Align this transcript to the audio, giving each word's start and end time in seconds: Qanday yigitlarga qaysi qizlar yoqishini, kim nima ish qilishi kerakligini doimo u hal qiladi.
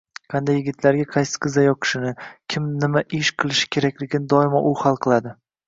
Qanday 0.33 0.55
yigitlarga 0.59 1.05
qaysi 1.15 1.35
qizlar 1.43 1.67
yoqishini, 1.67 2.15
kim 2.55 2.67
nima 2.85 3.05
ish 3.21 3.31
qilishi 3.45 3.71
kerakligini 3.77 4.31
doimo 4.37 4.67
u 4.75 4.77
hal 4.85 5.03
qiladi. 5.09 5.39